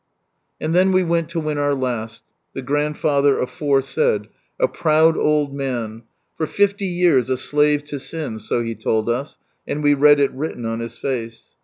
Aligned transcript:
And 0.59 0.73
then 0.73 0.91
we 0.93 1.03
went 1.03 1.35
lo 1.35 1.43
win 1.43 1.59
our 1.59 1.75
last, 1.75 2.23
the 2.55 2.63
grandfather 2.63 3.37
aforesaid, 3.37 4.29
a 4.59 4.67
proud 4.67 5.15
old 5.15 5.61
n 5.61 6.01
for 6.35 6.47
fifty 6.47 6.87
years 6.87 7.29
a 7.29 7.37
slave 7.37 7.83
to 7.83 7.99
sin, 7.99 8.39
so 8.39 8.63
he 8.63 8.73
told 8.73 9.07
us, 9.07 9.37
and 9.67 9.83
we 9.83 9.93
read 9.93 10.19
it 10.19 10.31
written 10.31 10.65
on 10.65 10.79
his 10.79 10.97
face. 10.97 11.49